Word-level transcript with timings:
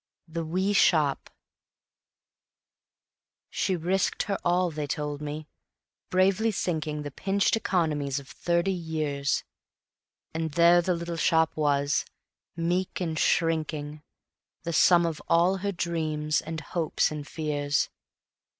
The 0.27 0.43
Wee 0.43 0.73
Shop 0.73 1.29
She 3.51 3.75
risked 3.75 4.23
her 4.23 4.39
all, 4.43 4.71
they 4.71 4.87
told 4.87 5.21
me, 5.21 5.47
bravely 6.09 6.49
sinking 6.49 7.03
The 7.03 7.11
pinched 7.11 7.55
economies 7.55 8.17
of 8.19 8.27
thirty 8.27 8.71
years; 8.73 9.43
And 10.33 10.53
there 10.53 10.81
the 10.81 10.95
little 10.95 11.17
shop 11.17 11.55
was, 11.55 12.03
meek 12.55 12.99
and 12.99 13.19
shrinking, 13.19 14.01
The 14.63 14.73
sum 14.73 15.05
of 15.05 15.21
all 15.27 15.57
her 15.57 15.71
dreams 15.71 16.41
and 16.41 16.59
hopes 16.61 17.11
and 17.11 17.27
fears. 17.27 17.87